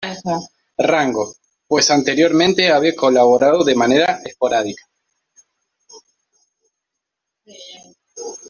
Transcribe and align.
Rango, 0.79 1.35
pues 1.67 1.91
anteriormente 1.91 2.71
había 2.71 2.95
colaborado 2.95 3.63
de 3.63 3.75
manera 3.75 4.19
esporádica. 4.25 4.83